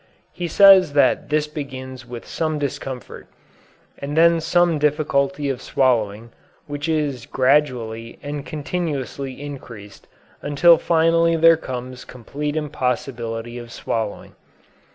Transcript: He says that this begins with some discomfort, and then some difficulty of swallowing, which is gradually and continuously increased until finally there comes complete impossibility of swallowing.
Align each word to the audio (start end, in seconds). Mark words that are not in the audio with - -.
He 0.31 0.47
says 0.47 0.93
that 0.93 1.29
this 1.29 1.45
begins 1.45 2.07
with 2.07 2.25
some 2.27 2.57
discomfort, 2.57 3.27
and 3.99 4.17
then 4.17 4.41
some 4.41 4.79
difficulty 4.79 5.47
of 5.47 5.61
swallowing, 5.61 6.31
which 6.65 6.89
is 6.89 7.27
gradually 7.27 8.17
and 8.23 8.43
continuously 8.43 9.39
increased 9.39 10.07
until 10.41 10.79
finally 10.79 11.35
there 11.35 11.55
comes 11.55 12.03
complete 12.03 12.55
impossibility 12.55 13.59
of 13.59 13.71
swallowing. 13.71 14.33